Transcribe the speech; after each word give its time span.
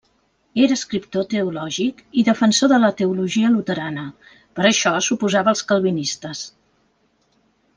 Era 0.67 0.75
escriptor 0.79 1.25
teològic 1.33 2.01
i 2.21 2.23
defensor 2.31 2.71
de 2.71 2.79
la 2.85 2.91
teologia 3.01 3.51
luterana, 3.57 4.07
per 4.61 4.67
això 4.71 4.95
s'oposava 5.09 5.53
als 5.55 5.63
calvinistes. 5.73 6.43